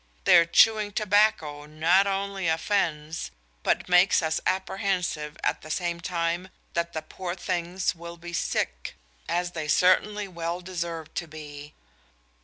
Their 0.23 0.47
chewing 0.47 0.93
tobacco 0.93 1.67
not 1.67 2.07
only 2.07 2.47
offends, 2.47 3.29
but 3.61 3.87
makes 3.87 4.23
us 4.23 4.41
apprehensive 4.47 5.37
at 5.43 5.61
the 5.61 5.69
same 5.69 5.99
time 6.01 6.49
that 6.73 6.93
the 6.93 7.03
poor 7.03 7.35
things 7.35 7.93
will 7.93 8.17
be 8.17 8.33
sick," 8.33 8.95
as 9.29 9.51
they 9.51 9.67
certainly 9.67 10.27
well 10.27 10.59
deserved 10.59 11.13
to 11.17 11.27
be. 11.27 11.75